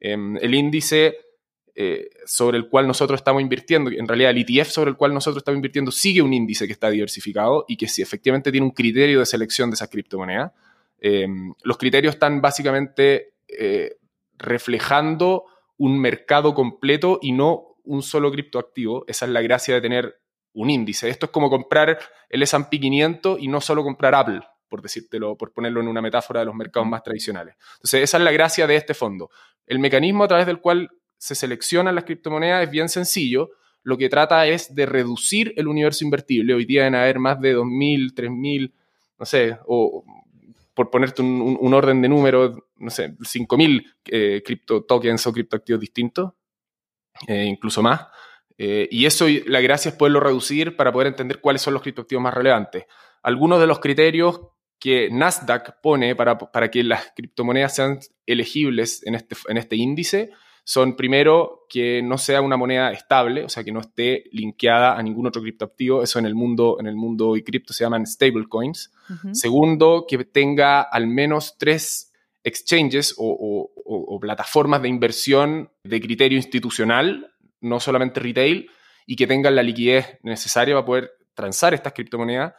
Eh, 0.00 0.16
el 0.40 0.54
índice 0.54 1.16
eh, 1.74 2.10
sobre 2.26 2.58
el 2.58 2.68
cual 2.68 2.86
nosotros 2.86 3.20
estamos 3.20 3.40
invirtiendo, 3.40 3.90
en 3.90 4.06
realidad 4.06 4.32
el 4.32 4.38
ETF 4.38 4.68
sobre 4.68 4.90
el 4.90 4.96
cual 4.96 5.14
nosotros 5.14 5.40
estamos 5.40 5.56
invirtiendo 5.56 5.90
sigue 5.90 6.20
un 6.20 6.34
índice 6.34 6.66
que 6.66 6.72
está 6.72 6.90
diversificado 6.90 7.64
y 7.66 7.76
que 7.76 7.88
sí, 7.88 8.02
efectivamente 8.02 8.50
tiene 8.50 8.66
un 8.66 8.72
criterio 8.72 9.20
de 9.20 9.26
selección 9.26 9.70
de 9.70 9.74
esas 9.74 9.88
criptomonedas. 9.88 10.52
los 11.62 11.78
criterios 11.78 12.14
están 12.14 12.40
básicamente 12.40 13.32
eh, 13.48 13.96
reflejando 14.38 15.44
un 15.76 15.98
mercado 15.98 16.54
completo 16.54 17.18
y 17.22 17.32
no 17.32 17.76
un 17.84 18.02
solo 18.02 18.30
criptoactivo. 18.30 19.04
Esa 19.06 19.24
es 19.26 19.30
la 19.32 19.40
gracia 19.40 19.74
de 19.74 19.80
tener 19.80 20.20
un 20.52 20.68
índice. 20.68 21.08
Esto 21.08 21.26
es 21.26 21.32
como 21.32 21.48
comprar 21.48 21.98
el 22.28 22.42
S&P 22.42 22.80
500 22.80 23.40
y 23.40 23.48
no 23.48 23.60
solo 23.60 23.82
comprar 23.82 24.14
Apple 24.14 24.40
por 24.72 24.80
decírtelo, 24.80 25.36
por 25.36 25.52
ponerlo 25.52 25.82
en 25.82 25.88
una 25.88 26.00
metáfora 26.00 26.40
de 26.40 26.46
los 26.46 26.54
mercados 26.54 26.88
más 26.88 27.02
tradicionales. 27.02 27.56
Entonces, 27.74 28.04
esa 28.04 28.16
es 28.16 28.22
la 28.24 28.32
gracia 28.32 28.66
de 28.66 28.76
este 28.76 28.94
fondo. 28.94 29.28
El 29.66 29.80
mecanismo 29.80 30.24
a 30.24 30.28
través 30.28 30.46
del 30.46 30.60
cual 30.60 30.90
se 31.18 31.34
seleccionan 31.34 31.94
las 31.94 32.04
criptomonedas 32.04 32.64
es 32.64 32.70
bien 32.70 32.88
sencillo. 32.88 33.50
Lo 33.82 33.98
que 33.98 34.08
trata 34.08 34.46
es 34.46 34.74
de 34.74 34.86
reducir 34.86 35.52
el 35.58 35.68
universo 35.68 36.06
invertible. 36.06 36.54
Hoy 36.54 36.64
día 36.64 36.84
deben 36.84 36.94
haber 36.94 37.18
más 37.18 37.38
de 37.38 37.54
2.000, 37.54 38.14
3.000, 38.14 38.72
no 39.18 39.26
sé, 39.26 39.58
o 39.66 40.04
por 40.72 40.88
ponerte 40.88 41.20
un, 41.20 41.42
un, 41.42 41.58
un 41.60 41.74
orden 41.74 42.00
de 42.00 42.08
números, 42.08 42.56
no 42.78 42.88
sé, 42.88 43.14
5.000 43.18 43.94
eh, 44.06 44.42
cripto 44.42 44.84
tokens 44.84 45.26
o 45.26 45.34
criptoactivos 45.34 45.82
distintos, 45.82 46.32
eh, 47.28 47.44
incluso 47.44 47.82
más. 47.82 48.06
Eh, 48.56 48.88
y 48.90 49.04
eso, 49.04 49.26
la 49.46 49.60
gracia 49.60 49.90
es 49.90 49.96
poderlo 49.96 50.20
reducir 50.20 50.76
para 50.76 50.92
poder 50.92 51.08
entender 51.08 51.40
cuáles 51.40 51.60
son 51.60 51.74
los 51.74 51.82
criptoactivos 51.82 52.22
más 52.22 52.32
relevantes. 52.32 52.86
Algunos 53.22 53.60
de 53.60 53.66
los 53.66 53.78
criterios 53.78 54.40
que 54.82 55.08
Nasdaq 55.12 55.80
pone 55.80 56.16
para, 56.16 56.36
para 56.36 56.68
que 56.68 56.82
las 56.82 57.12
criptomonedas 57.14 57.76
sean 57.76 58.00
elegibles 58.26 59.06
en 59.06 59.14
este, 59.14 59.36
en 59.46 59.56
este 59.56 59.76
índice 59.76 60.32
son 60.64 60.96
primero 60.96 61.66
que 61.68 62.02
no 62.02 62.18
sea 62.18 62.40
una 62.40 62.56
moneda 62.56 62.90
estable, 62.90 63.44
o 63.44 63.48
sea, 63.48 63.62
que 63.62 63.70
no 63.70 63.78
esté 63.78 64.24
linkeada 64.32 64.98
a 64.98 65.02
ningún 65.04 65.28
otro 65.28 65.40
criptoactivo. 65.40 66.02
Eso 66.02 66.18
en 66.18 66.26
el 66.26 66.34
mundo, 66.34 66.78
en 66.80 66.88
el 66.88 66.96
mundo 66.96 67.36
y 67.36 67.44
cripto 67.44 67.72
se 67.72 67.84
llaman 67.84 68.08
stablecoins. 68.08 68.92
Uh 69.08 69.12
-huh. 69.12 69.34
Segundo, 69.34 70.04
que 70.08 70.18
tenga 70.24 70.82
al 70.82 71.06
menos 71.06 71.56
tres 71.58 72.12
exchanges 72.42 73.14
o, 73.18 73.24
o, 73.24 73.70
o, 73.84 74.16
o, 74.16 74.18
plataformas 74.18 74.82
de 74.82 74.88
inversión 74.88 75.70
de 75.84 76.00
criterio 76.00 76.38
institucional, 76.38 77.32
no 77.60 77.78
solamente 77.78 78.18
retail, 78.18 78.68
y 79.06 79.14
que 79.14 79.28
tengan 79.28 79.54
la 79.54 79.62
liquidez 79.62 80.18
necesaria 80.24 80.74
para 80.74 80.84
poder 80.84 81.12
transar 81.34 81.72
estas 81.72 81.92
criptomonedas. 81.92 82.54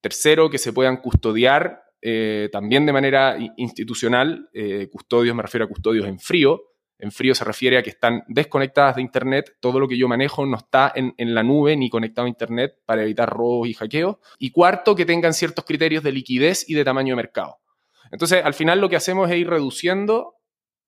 Tercero, 0.00 0.48
que 0.50 0.58
se 0.58 0.72
puedan 0.72 0.98
custodiar 0.98 1.82
eh, 2.00 2.48
también 2.52 2.86
de 2.86 2.92
manera 2.92 3.36
institucional, 3.56 4.48
eh, 4.52 4.88
custodios, 4.90 5.34
me 5.34 5.42
refiero 5.42 5.64
a 5.64 5.68
custodios 5.68 6.06
en 6.06 6.18
frío. 6.18 6.62
En 7.00 7.12
frío 7.12 7.34
se 7.34 7.44
refiere 7.44 7.78
a 7.78 7.82
que 7.82 7.90
están 7.90 8.24
desconectadas 8.26 8.96
de 8.96 9.02
Internet. 9.02 9.56
Todo 9.60 9.78
lo 9.78 9.86
que 9.86 9.96
yo 9.96 10.08
manejo 10.08 10.44
no 10.46 10.56
está 10.56 10.92
en, 10.94 11.14
la 11.16 11.44
nube 11.44 11.76
ni 11.76 11.90
conectado 11.90 12.26
a 12.26 12.28
Internet 12.28 12.76
para 12.84 13.02
evitar 13.02 13.30
robos 13.30 13.68
y 13.68 13.74
hackeos. 13.74 14.16
Y 14.38 14.50
cuarto, 14.50 14.96
que 14.96 15.06
tengan 15.06 15.32
ciertos 15.32 15.64
criterios 15.64 16.02
de 16.02 16.10
liquidez 16.10 16.68
y 16.68 16.74
de 16.74 16.84
tamaño 16.84 17.12
de 17.12 17.16
mercado. 17.16 17.58
Entonces, 18.10 18.44
al 18.44 18.54
final 18.54 18.80
lo 18.80 18.88
que 18.88 18.96
hacemos 18.96 19.30
es 19.30 19.36
ir 19.36 19.48
reduciendo 19.48 20.34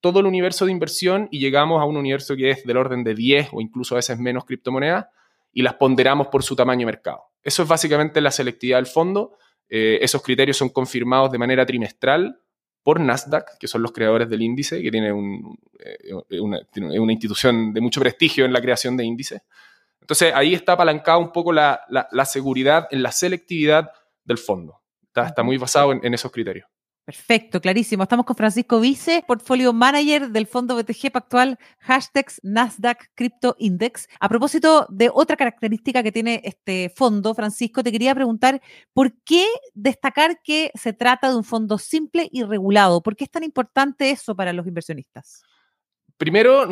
todo 0.01 0.21
el 0.21 0.27
universo 0.27 0.65
de 0.65 0.73
inversión 0.73 1.29
y 1.31 1.39
llegamos 1.39 1.81
a 1.81 1.85
un 1.85 1.97
universo 1.97 2.35
que 2.35 2.51
es 2.51 2.65
del 2.65 2.79
orden 2.79 3.05
de 3.05 3.15
10 3.15 3.51
o 3.53 3.61
incluso 3.61 3.95
a 3.95 3.99
veces 3.99 4.19
menos 4.19 4.45
criptomonedas 4.47 5.07
y 5.53 5.63
las 5.63 5.75
ponderamos 5.75 6.29
por 6.29 6.43
su 6.43 6.57
tamaño 6.57 6.81
de 6.81 6.87
mercado. 6.87 7.30
Eso 7.43 7.63
es 7.63 7.69
básicamente 7.69 8.21
la 8.21 8.31
selectividad 8.31 8.79
del 8.79 8.87
fondo 8.87 9.37
eh, 9.71 10.01
esos 10.03 10.21
criterios 10.21 10.57
son 10.57 10.71
confirmados 10.71 11.31
de 11.31 11.39
manera 11.39 11.65
trimestral 11.65 12.41
por 12.83 12.99
Nasdaq, 12.99 13.57
que 13.59 13.69
son 13.69 13.83
los 13.83 13.93
creadores 13.93 14.29
del 14.29 14.43
índice, 14.43 14.83
que 14.83 14.91
tiene, 14.91 15.11
eh, 15.11 16.41
una, 16.41 17.13
institución 17.13 17.73
de 17.73 17.81
mucho 17.81 18.01
prestigio 18.01 18.45
en 18.45 18.53
la 18.53 18.61
creación 18.61 18.97
de 18.97 19.05
índices. 19.05 19.43
Entonces 20.01 20.33
ahí 20.35 20.55
está 20.55 20.73
apalancada 20.73 21.19
un 21.19 21.31
poco 21.31 21.53
la, 21.53 21.87
seguridad 22.25 22.89
en 22.91 23.03
la 23.03 23.13
selectividad 23.13 23.93
del 24.25 24.39
fondo. 24.39 24.81
Está, 25.15 25.43
muy 25.45 25.57
basado 25.57 25.93
en 25.93 26.15
esos 26.15 26.33
criterios. 26.33 26.67
Perfecto, 27.05 27.61
clarísimo. 27.61 28.05
Estamos 28.05 28.25
con 28.25 28.37
Francisco 28.37 28.79
Vice, 28.79 29.25
portfolio 29.27 29.73
manager 29.73 30.29
del 30.29 30.47
fondo 30.47 30.77
BTG 30.77 31.11
Pactual, 31.11 31.59
hashtags 31.81 32.41
Nasdaq 32.45 33.11
Crypto 33.15 33.57
Index. 33.59 34.07
A 34.21 34.29
propósito 34.29 34.87
de 34.91 35.11
otra 35.13 35.37
característica 35.37 36.03
que 36.03 36.13
tiene 36.13 36.41
este 36.45 36.93
fondo, 36.95 37.35
Francisco, 37.35 37.83
te 37.83 37.91
quería 37.91 38.15
preguntar, 38.15 38.61
¿por 38.93 39.13
qué 39.25 39.47
destacar 39.75 40.41
que 40.45 40.71
se 40.75 40.93
trata 40.93 41.31
de 41.31 41.37
un 41.37 41.45
fondo 41.45 41.79
simple 41.79 42.29
y 42.31 42.45
regulado? 42.45 43.03
¿Por 43.03 43.17
qué 43.17 43.25
es 43.25 43.31
tan 43.31 43.43
importante 43.43 44.11
eso 44.11 44.37
para 44.37 44.53
los 44.53 44.67
inversionistas? 44.67 45.43
Primero, 46.17 46.69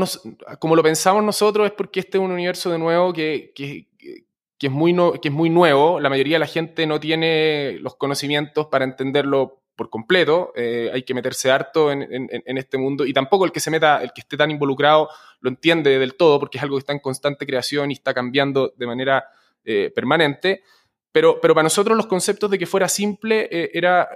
como 0.58 0.76
lo 0.76 0.82
pensamos 0.82 1.25
nosotros, 1.25 1.66
es 1.66 1.73
porque 1.73 2.00
este 2.00 2.18
es 2.18 2.23
un 2.23 2.30
universo 2.30 2.70
de 2.70 2.78
nuevo 2.78 3.14
que, 3.14 3.54
es 3.56 4.70
muy 4.70 4.94
que 5.23 5.28
es 5.28 5.35
muy 5.35 5.49
nuevo. 5.49 5.99
La 6.00 6.11
mayoría 6.11 6.37
de 6.37 6.40
la 6.40 6.47
gente 6.47 6.87
no 6.87 7.00
tiene 7.00 7.78
los 7.80 7.97
conocimientos 7.97 8.66
para 8.66 8.85
entenderlo 8.85 9.57
por 9.78 9.90
completo, 9.90 10.52
eh, 10.56 10.90
hay 10.92 11.04
que 11.04 11.14
meterse 11.14 11.52
harto 11.52 11.92
en, 11.92 12.02
este 12.44 12.76
mundo 12.76 13.06
y 13.06 13.12
tampoco 13.12 13.44
el 13.44 13.52
que 13.52 13.61
se 13.61 13.70
meta, 13.70 14.02
el 14.02 14.12
que 14.12 14.23
esté 14.23 14.37
tan 14.37 14.50
involucrado 14.50 15.08
lo 15.40 15.49
entiende 15.49 16.00
del 16.00 16.16
todo 16.16 16.40
porque 16.40 16.58
es 16.58 16.64
algo 16.64 16.76
que 16.76 16.80
está 16.80 16.92
en 16.92 16.99
constante 16.99 17.47
creación 17.47 17.92
y 17.92 17.94
está 17.94 18.12
cambiando 18.12 18.75
de 18.76 18.87
manera 18.88 19.25
eh, 19.64 19.92
permanente, 19.94 20.64
pero, 21.12 21.40
pero 21.40 21.54
para 21.54 21.62
nosotros 21.62 21.97
los 21.97 22.08
conceptos 22.08 22.50
de 22.50 22.58
que 22.58 22.66
fuera 22.66 22.88
simple 22.88 23.49
eh, 23.52 23.70
era, 23.73 24.08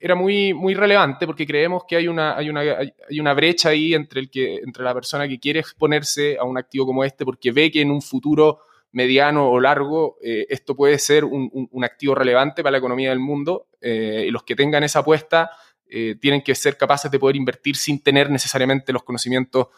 era 0.00 0.14
muy, 0.14 0.54
muy 0.54 0.72
relevante 0.72 1.26
porque 1.26 1.46
creemos 1.46 1.84
que 1.86 1.96
hay 1.96 2.08
una, 2.08 2.34
hay, 2.34 2.48
una, 2.48 2.60
hay 2.60 3.20
una 3.20 3.34
brecha 3.34 3.68
ahí 3.68 3.92
entre, 3.92 4.20
el 4.20 4.30
que, 4.30 4.56
entre 4.56 4.82
la 4.82 4.94
persona 4.94 5.28
que 5.28 5.38
quiere 5.38 5.60
exponerse 5.60 6.38
a 6.38 6.44
un 6.44 6.56
activo 6.56 6.86
como 6.86 7.04
este 7.04 7.26
porque 7.26 7.52
ve 7.52 7.70
que 7.70 7.82
en 7.82 7.90
un 7.90 8.00
futuro 8.00 8.60
mediano 8.92 9.50
o 9.50 9.60
largo, 9.60 10.16
eh, 10.22 10.46
esto 10.48 10.74
puede 10.74 10.98
ser 10.98 11.24
un, 11.24 11.84
activo 11.84 12.14
relevante 12.14 12.62
para 12.62 12.72
la 12.72 12.78
economía 12.78 13.10
del 13.10 13.18
mundo 13.18 13.68
eh, 13.80 14.24
y 14.28 14.30
los 14.30 14.42
que 14.42 14.56
tengan 14.56 14.82
esa 14.84 15.00
apuesta 15.00 15.50
eh, 15.88 16.16
tienen 16.20 16.42
que 16.42 16.54
ser 16.54 16.76
capaces 16.76 17.10
de 17.10 17.18
poder 17.18 17.36
invertir 17.36 17.76
sin 17.76 18.02
tener 18.02 18.30
necesariamente 18.30 18.92
los 18.92 19.02
conocimientos 19.02 19.68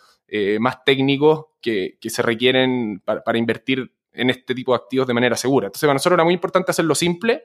más 0.60 0.84
técnicos 0.84 1.46
que, 1.58 1.96
se 2.02 2.20
requieren 2.20 3.00
para, 3.02 3.38
invertir 3.38 3.90
en 4.12 4.28
este 4.28 4.54
tipo 4.54 4.72
de 4.72 4.76
activos 4.76 5.06
de 5.06 5.14
manera 5.14 5.36
segura. 5.36 5.68
Entonces, 5.68 5.86
para 5.86 5.94
nosotros 5.94 6.18
era 6.18 6.24
muy 6.24 6.34
importante 6.34 6.70
hacerlo 6.70 6.94
simple, 6.94 7.44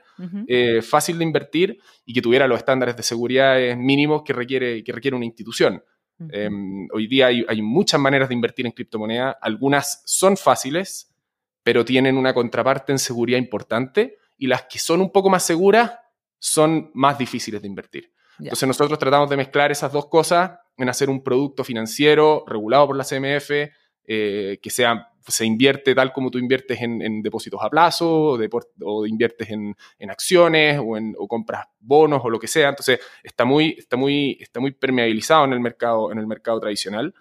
fácil 0.82 1.18
de 1.18 1.24
invertir 1.24 1.80
y 2.06 2.14
que 2.14 2.22
tuviera 2.22 2.46
los 2.46 2.58
estándares 2.58 2.98
de 2.98 3.04
seguridad 3.04 3.56
mínimos 3.78 4.24
que 4.24 4.34
requiere, 4.34 4.84
que 4.84 4.92
requiere 4.92 5.16
una 5.16 5.26
institución. 5.26 5.82
Em, 6.30 6.90
hoy 6.92 7.08
día 7.08 7.28
hay, 7.28 7.46
hay, 7.48 7.62
muchas 7.62 8.02
maneras 8.02 8.28
de 8.28 8.36
invertir 8.36 8.66
en 8.66 8.74
criptomonedas, 8.74 9.38
algunas 9.42 10.04
son 10.06 10.36
fáciles, 10.36 11.13
pero 11.64 11.86
tienen 11.86 12.18
una 12.18 12.34
contraparte 12.34 12.92
en 12.92 13.00
seguridad 13.00 13.38
importante 13.38 14.18
y 14.38 14.48
las 14.48 14.64
que 14.64 14.80
son 14.80 15.02
un 15.02 15.12
poco 15.12 15.30
más 15.30 15.44
seguras 15.44 15.94
son 16.38 16.92
más 16.94 17.18
difíciles 17.18 17.62
de 17.62 17.68
invertir. 17.68 18.12
Entonces 18.40 18.68
nosotros 18.68 19.00
tratamos 19.00 19.30
de 19.30 19.38
mezclar 19.38 19.72
esas 19.72 19.92
dos 19.92 20.08
cosas 20.08 20.60
en 20.76 20.90
hacer 20.90 21.10
un 21.10 21.24
producto 21.24 21.64
financiero 21.64 22.44
regulado 22.48 22.88
por 22.88 22.98
la 22.98 23.04
CMF, 23.04 23.52
eh, 24.06 24.60
que 24.62 24.70
sea, 24.70 25.10
se 25.26 25.46
invierte 25.46 25.96
tal 25.96 26.12
como 26.12 26.30
tú 26.30 26.38
inviertes 26.38 26.82
en, 26.82 27.22
depósitos 27.22 27.62
a 27.64 27.70
plazo 27.70 28.34
o, 28.34 28.40
o 28.82 29.06
inviertes 29.06 29.50
en, 29.50 29.76
acciones 30.10 30.80
o, 30.84 30.98
en, 30.98 31.16
o 31.18 31.28
compras 31.28 31.68
bonos 31.80 32.22
o 32.24 32.30
lo 32.30 32.40
que 32.40 32.48
sea. 32.48 32.70
Entonces 32.70 33.00
está 33.24 33.46
muy, 33.46 33.76
está 33.78 33.96
muy, 33.96 34.38
está 34.42 34.60
muy 34.60 34.72
permeabilizado 34.72 35.46
en 35.46 35.54
el 35.54 35.62
mercado, 35.62 36.12
en 36.12 36.18
el 36.18 36.28
mercado 36.28 36.60
tradicional 36.60 37.14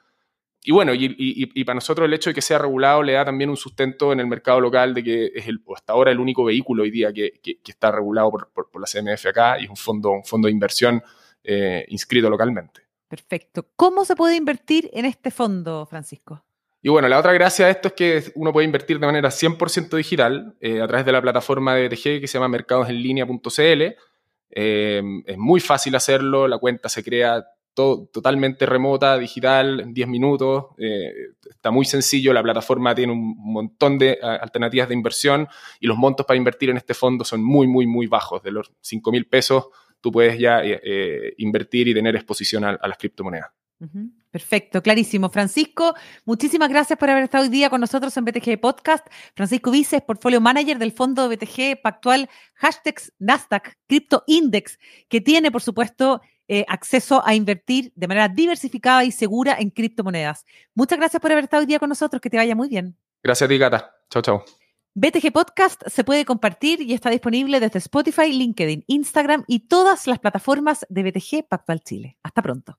y 0.64 0.70
bueno, 0.70 0.92
y, 0.94 1.64
para 1.64 1.74
nosotros 1.74 2.06
el 2.06 2.14
hecho 2.14 2.30
de 2.30 2.34
que 2.34 2.42
sea 2.42 2.58
regulado 2.58 3.02
le 3.02 3.14
da 3.14 3.24
también 3.24 3.50
un 3.50 3.56
sustento 3.56 4.12
en 4.12 4.20
el 4.20 4.28
mercado 4.28 4.60
local 4.60 4.94
de 4.94 5.02
que 5.02 5.32
es 5.34 5.48
el, 5.48 5.60
hasta 5.74 5.92
ahora 5.92 6.12
el 6.12 6.20
único 6.20 6.44
vehículo 6.44 6.84
hoy 6.84 6.90
día 6.90 7.12
que, 7.12 7.40
está 7.66 7.90
regulado 7.90 8.30
por, 8.30 8.80
la 8.80 8.86
CMF 8.86 9.26
acá 9.26 9.58
y 9.58 9.64
es 9.64 9.70
un 9.70 9.76
fondo, 9.76 10.10
un 10.12 10.24
fondo 10.24 10.46
de 10.46 10.52
inversión 10.52 11.02
eh, 11.42 11.84
inscrito 11.88 12.30
localmente. 12.30 12.82
Perfecto. 13.08 13.66
¿Cómo 13.74 14.04
se 14.04 14.14
puede 14.14 14.36
invertir 14.36 14.88
en 14.92 15.04
este 15.04 15.32
fondo, 15.32 15.84
Francisco? 15.84 16.44
Y 16.80 16.88
bueno, 16.88 17.08
la 17.08 17.18
otra 17.18 17.32
gracia 17.32 17.66
de 17.66 17.72
esto 17.72 17.88
es 17.88 17.94
que 17.94 18.32
uno 18.36 18.52
puede 18.52 18.64
invertir 18.64 19.00
de 19.00 19.06
manera 19.06 19.30
100% 19.30 19.96
digital 19.96 20.54
eh, 20.60 20.80
a 20.80 20.86
través 20.86 21.04
de 21.04 21.12
la 21.12 21.20
plataforma 21.20 21.74
de 21.74 21.88
BTG 21.88 22.20
que 22.20 22.28
se 22.28 22.34
llama 22.34 22.48
mercadosenlinea.cl. 22.48 23.82
Eh, 24.54 25.02
es 25.26 25.38
muy 25.38 25.60
fácil 25.60 25.96
hacerlo, 25.96 26.46
la 26.46 26.58
cuenta 26.58 26.88
se 26.88 27.02
crea 27.02 27.44
totalmente 27.74 28.66
remota, 28.66 29.16
digital, 29.18 29.80
en 29.80 29.94
10 29.94 30.08
minutos. 30.08 30.66
Eh, 30.78 31.12
está 31.48 31.70
muy 31.70 31.84
sencillo, 31.84 32.32
la 32.32 32.42
plataforma 32.42 32.94
tiene 32.94 33.12
un 33.12 33.34
montón 33.38 33.98
de 33.98 34.18
alternativas 34.20 34.88
de 34.88 34.94
inversión 34.94 35.48
y 35.80 35.86
los 35.86 35.96
montos 35.96 36.26
para 36.26 36.36
invertir 36.36 36.70
en 36.70 36.76
este 36.76 36.94
fondo 36.94 37.24
son 37.24 37.42
muy, 37.42 37.66
muy, 37.66 37.86
muy 37.86 38.06
bajos. 38.06 38.42
De 38.42 38.50
los 38.50 38.72
5 38.80 39.10
mil 39.10 39.26
pesos, 39.26 39.68
tú 40.00 40.12
puedes 40.12 40.38
ya 40.38 40.62
eh, 40.62 40.80
eh, 40.82 41.34
invertir 41.38 41.88
y 41.88 41.94
tener 41.94 42.14
exposición 42.14 42.64
a, 42.64 42.72
las 42.72 42.98
criptomonedas. 42.98 43.50
Perfecto, 44.30 44.80
clarísimo. 44.80 45.28
Francisco, 45.28 45.94
muchísimas 46.24 46.68
gracias 46.68 46.98
por 46.98 47.10
haber 47.10 47.24
estado 47.24 47.44
hoy 47.44 47.50
día 47.50 47.68
con 47.68 47.80
nosotros 47.80 48.16
en 48.16 48.24
BTG 48.24 48.60
Podcast. 48.60 49.06
Francisco 49.34 49.70
Vices, 49.70 50.02
portfolio 50.02 50.40
manager 50.40 50.78
del 50.78 50.92
fondo 50.92 51.28
BTG 51.28 51.82
Pactual, 51.82 52.30
hashtags 52.54 53.12
Nasdaq 53.18 53.76
Crypto 53.86 54.22
Index, 54.26 54.78
que 55.08 55.20
tiene, 55.20 55.50
por 55.50 55.62
supuesto, 55.62 56.22
eh, 56.48 56.64
acceso 56.68 57.22
a 57.24 57.34
invertir 57.34 57.92
de 57.94 58.08
manera 58.08 58.28
diversificada 58.28 59.04
y 59.04 59.12
segura 59.12 59.56
en 59.58 59.70
criptomonedas. 59.70 60.44
Muchas 60.74 60.98
gracias 60.98 61.20
por 61.20 61.32
haber 61.32 61.44
estado 61.44 61.60
hoy 61.60 61.66
día 61.66 61.78
con 61.78 61.88
nosotros. 61.88 62.20
Que 62.20 62.30
te 62.30 62.36
vaya 62.36 62.54
muy 62.54 62.68
bien. 62.68 62.96
Gracias 63.22 63.46
a 63.46 63.48
ti, 63.48 63.58
Gata. 63.58 63.94
Chao, 64.10 64.22
chao. 64.22 64.44
BTG 64.94 65.32
Podcast 65.32 65.82
se 65.86 66.04
puede 66.04 66.26
compartir 66.26 66.82
y 66.82 66.92
está 66.92 67.08
disponible 67.08 67.60
desde 67.60 67.78
Spotify, 67.78 68.30
LinkedIn, 68.30 68.84
Instagram 68.86 69.44
y 69.46 69.60
todas 69.60 70.06
las 70.06 70.18
plataformas 70.18 70.84
de 70.90 71.02
BTG 71.02 71.48
Pactual 71.48 71.80
Chile. 71.80 72.18
Hasta 72.22 72.42
pronto. 72.42 72.78